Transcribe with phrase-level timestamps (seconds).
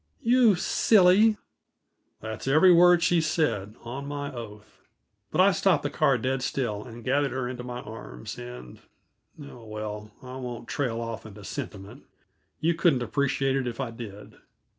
[0.23, 1.37] "You silly!"
[2.21, 4.81] That's every word she said, on my oath.
[5.29, 8.79] But I stopped that car dead still and gathered her into my arms, and
[9.39, 12.01] Oh, well, I won't trail off into sentiment,
[12.59, 14.37] you couldn't appreciate it if I did.